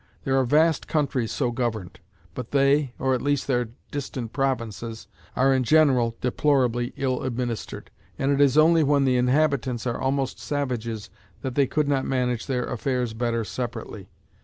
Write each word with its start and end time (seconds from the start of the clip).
There 0.23 0.35
are 0.35 0.45
vast 0.45 0.87
countries 0.87 1.31
so 1.31 1.51
governed; 1.51 1.99
but 2.33 2.49
they, 2.49 2.91
or 2.97 3.13
at 3.13 3.21
least 3.21 3.45
their 3.45 3.69
distant 3.91 4.33
provinces, 4.33 5.05
are 5.35 5.53
in 5.53 5.63
general 5.63 6.17
deplorably 6.21 6.91
ill 6.97 7.21
administered, 7.21 7.91
and 8.17 8.31
it 8.31 8.41
is 8.41 8.57
only 8.57 8.81
when 8.81 9.05
the 9.05 9.17
inhabitants 9.17 9.85
are 9.85 10.01
almost 10.01 10.39
savages 10.39 11.11
that 11.43 11.53
they 11.53 11.67
could 11.67 11.87
not 11.87 12.03
manage 12.07 12.47
their 12.47 12.65
affairs 12.65 13.13
better 13.13 13.43
separately. 13.43 14.09